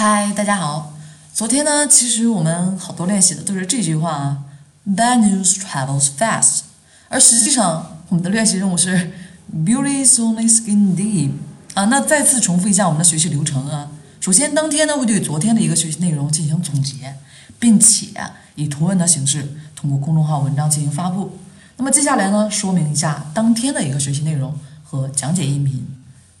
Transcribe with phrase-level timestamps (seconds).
[0.00, 0.92] 嗨，大家好。
[1.34, 4.44] 昨天呢，其实我们好多练习的都是这句话啊
[4.86, 6.60] ，Bad news travels fast。
[7.08, 9.10] 而实际上，我们的练习任务是
[9.52, 11.32] Beauty is only skin deep
[11.74, 11.86] 啊。
[11.86, 13.90] 那再次重复一下我们的学习流程啊。
[14.20, 17.16] 首先，当天呢会对昨天的一个学习内容进行总结，
[17.58, 18.06] 并且
[18.54, 21.36] 以图文的形式通过公众号文章进行发布。
[21.76, 25.84] 那么接下来呢，说明一下当天的一个学习内容和讲解音频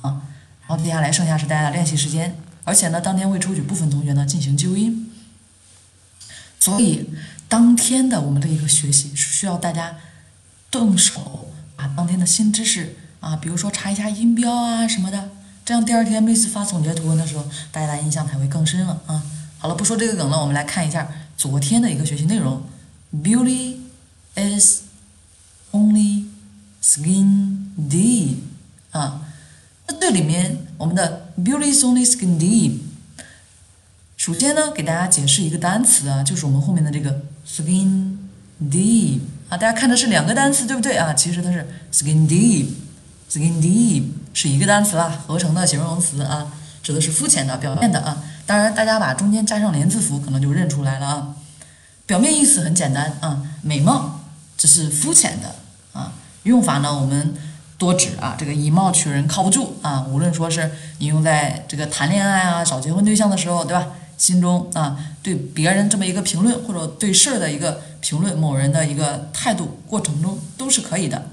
[0.00, 0.22] 啊。
[0.66, 2.34] 然后接下来剩下是大家的练习时间。
[2.64, 5.10] 而且呢，当天会抽取部分同学呢进行纠音，
[6.60, 7.10] 所以
[7.48, 9.96] 当天的我们的一个学习是需要大家
[10.70, 15.30] 动手把当天的新知识啊，比如说查一下音标啊什么的，
[15.64, 19.22] 这样第二天每次发总结图文的时候，大家的印象才会更深了啊。
[19.58, 22.62] 好了，不说这个梗了，我们来看一下昨天的一个学习内容
[23.12, 23.76] ：Beauty
[24.34, 24.82] is
[25.72, 26.26] only
[26.82, 28.36] skin deep
[28.90, 29.22] 啊。
[29.86, 32.78] 那这里面我们的 beauty is only skin deep。
[34.16, 38.16] 首先呢，给大家解释一个单词啊，就是我们后面的这个 skin
[38.70, 39.18] deep
[39.48, 41.12] 啊，大家看的是两个单词，对不对啊？
[41.12, 48.22] 其实它是 skin deep，skin deep 是一个单词啦，合成的形容词啊，指的是肤浅的、表面的啊。
[48.46, 51.34] 当然，大家把中间加上连字符，可能就认出来了啊。
[52.06, 54.20] 表面意思很简单啊，美貌，
[54.56, 55.56] 只是肤浅的
[55.92, 56.12] 啊。
[56.44, 57.34] 用法呢，我们。
[57.82, 60.06] 多指啊，这个以貌取人靠不住啊。
[60.08, 63.88] 无论说是你用在这个谈恋爱啊、找结婚对象的时候，对吧？
[64.16, 71.26] 心中啊对别人这么一个评论，或者对事儿的一个评论，某人的一个态度过程中都是可以的。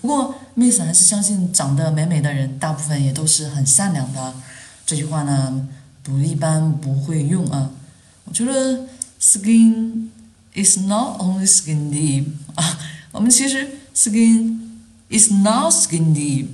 [0.00, 4.34] 不过，Miss 还是相信长得美美的人大部分也都是很善良的。
[4.84, 5.68] 这句话呢，
[6.02, 7.70] 不一般不会用啊。
[8.24, 8.88] 我觉得
[9.20, 10.08] skin
[10.56, 12.24] is not only skin deep
[12.56, 12.76] 啊，
[13.12, 14.71] 我们其实 skin。
[15.12, 16.46] Is not skin deep，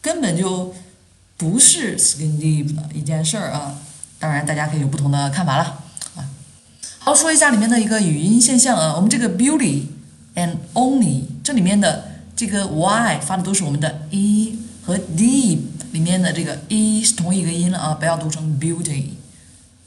[0.00, 0.74] 根本就
[1.36, 3.76] 不是 skin deep 的一件事儿啊！
[4.18, 5.82] 当然，大家可以有不同的看法了
[6.16, 6.24] 啊。
[6.98, 8.94] 好，说一下里面的一个语音现象啊。
[8.96, 9.88] 我们这个 beauty
[10.34, 15.58] and only 这里面的这个 y 发的都是我们的 e 和 deep
[15.92, 19.10] 里面的这个 e 是同一个音了啊，不要读成 beauty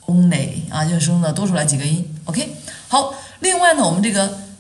[0.05, 2.07] only 啊，就是说呢多出来几个音。
[2.25, 2.55] OK，
[2.87, 4.50] 好，另外呢，我们这个。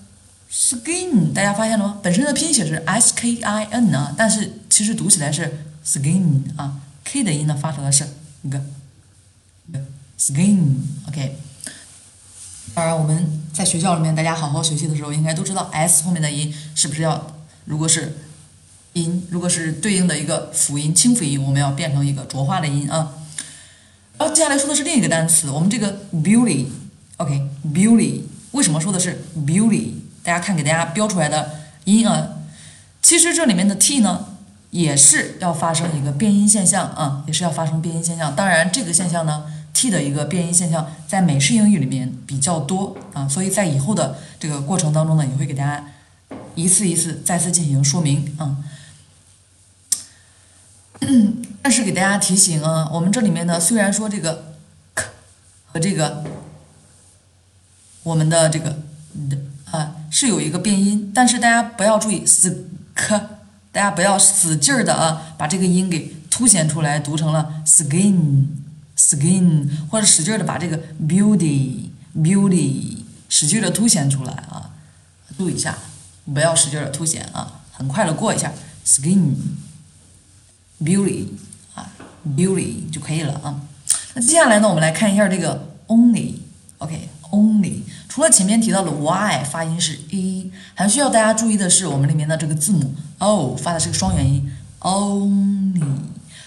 [0.51, 1.99] skin，大家发现了吗？
[2.03, 8.05] 本身的拼写是 s k i n 啊，但是其实读起来是 skin 啊，k 的音呢发出来是
[8.43, 8.61] 一个
[10.19, 11.37] skin，OK。
[12.73, 18.17] 当然我们在学校里面大家好好学习的时候，应该都知道 s 后面的音是不是要，如果是
[18.93, 23.13] 音，如果是对应的一个辅音清辅音，我们要变成一个浊化的音啊。
[24.17, 29.93] 然后接下来说的是另一个单词，我们这个 beauty，OK，beauty，为什么说的是 beauty？
[30.23, 31.51] 大家看，给大家标出来的
[31.85, 32.29] 音啊，
[33.01, 34.37] 其实这里面的 t 呢，
[34.69, 38.35] 也是要发生一个变音现象啊，也是要发生变音现象。
[38.35, 45.83] 当然，这个现象呢，t 的一个变音现象在美式英语里面比较多啊，所以在以后的这个过程当中呢，也会给大家
[46.53, 48.57] 一次一次再次进行说明啊。
[51.63, 54.53] 但是给大家提醒啊，我们这里面呢，虽然说这个
[54.93, 55.07] k
[55.65, 56.23] 和这个
[58.03, 58.77] 我们的这个
[59.27, 59.37] 的。
[60.13, 63.17] 是有一个变音，但是大家不要注意死磕，
[63.71, 70.77] 大家不要使劲儿的啊，把这个音给凸显出来，读成了 skin，skin，或者使劲的把这个
[71.07, 72.97] beauty，beauty
[73.29, 74.71] 使劲的凸显出来啊，
[75.37, 75.77] 注意一下，
[76.33, 78.51] 不要使劲的凸显啊，很快的过一下
[78.85, 81.27] skin，beauty
[81.73, 81.89] 啊
[82.35, 83.61] ，beauty 就可以了啊。
[84.13, 87.07] 那接下来呢，我们来看一下这个 only，OK。
[87.31, 94.51] Only，除了前面提到的 y 发音是 e，还需要大家注意的是，我们里面的这个字母 o 发的是个双元音
[94.81, 95.81] ，only。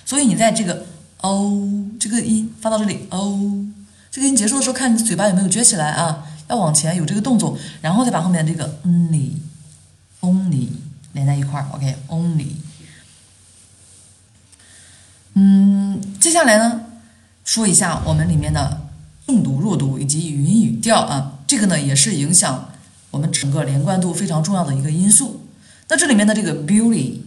[0.05, 0.85] 所以你在这个
[1.23, 3.65] o 这个音发到这里 o
[4.11, 10.69] 这个音结束的时候，看你嘴巴有没有撅起来啊，要往前有这个动作，然后再把后面的这个 only，only
[11.15, 12.49] 连在一块儿，OK，only。
[15.33, 16.83] 嗯，接下来呢，
[17.43, 18.83] 说一下我们里面的。
[19.27, 22.73] 重读、弱读以及语音语调啊，这个呢也是影响
[23.11, 25.43] 我们整个连贯度非常重要的一个因素。
[25.89, 27.21] 那这里面的这个 beauty、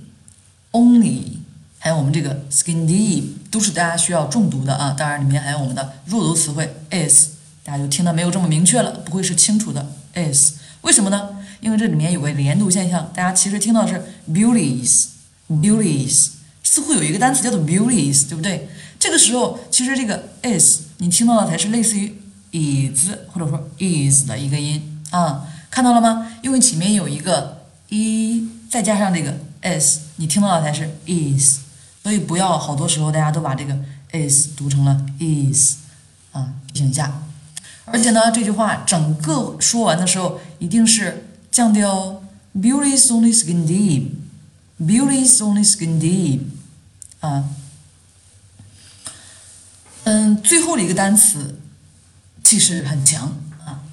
[0.72, 1.38] only，
[1.80, 4.96] 还有我们这个 skin deep，都是大家需要重读的啊。
[4.98, 7.30] 当然里面还有我们的弱读词汇 is，
[7.64, 10.54] 大家就听得没有这么明确了，不会是清楚的 is。
[10.82, 11.30] 为什么呢？
[11.62, 16.30] 因为这里面有个连读现象，大家其实听到的是 beauties，beauties，
[16.64, 18.68] 似乎有一个单词叫做 beauties，对不对？
[19.00, 20.82] 这个时候其实这个 is。
[21.00, 22.20] 你听到的才是类似于
[22.52, 26.32] is 或者说 is 的一个音啊，看到了吗？
[26.42, 31.60] 因为前面有一个 e，再加上这个 s，你听到的才是 is，
[32.04, 33.78] 所以不要好多时候大家都把这个
[34.12, 35.76] is 读成了 is，
[36.32, 37.24] 啊，提醒一下。
[37.86, 42.22] 而且呢，这句话整个说完的时候，一定是降调。
[42.54, 44.10] Beauty is only skin deep.
[44.80, 46.42] Beauty is only skin deep.
[47.20, 47.46] 啊，
[50.06, 51.60] 嗯，最后的一个单词
[52.48, 53.36] 气势很强
[53.66, 53.84] 啊。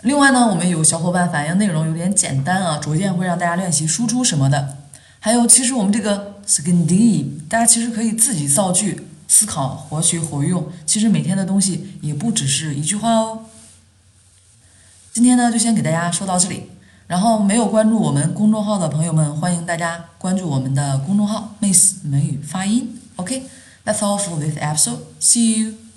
[0.00, 4.78] 另外呢，我们有小伙伴反映内容有点简单啊，逐渐会让大家练习输出什么的。
[5.20, 9.08] 还有，其实我们这个 skin deep，大家其实可以自己造句。
[9.28, 13.46] 思考活学活用，其实每天的东西也不只是一句话哦。
[15.10, 16.70] 今天呢，就先给大家说到这里。
[17.06, 23.00] 然后没有关注我们公众号的朋友们，欢迎大家关注我们的公众号 “Miss 美语发音”。
[23.16, 24.98] OK，that's all for this episode.
[25.18, 25.91] See you.